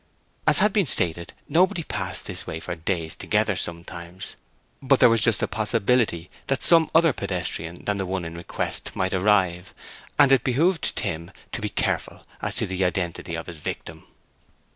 [0.47, 4.35] As has been stated, nobody passed this way for days together sometimes;
[4.81, 8.95] but there was just a possibility that some other pedestrian than the one in request
[8.95, 9.75] might arrive,
[10.17, 14.07] and it behooved Tim to be careful as to the identity of his victim.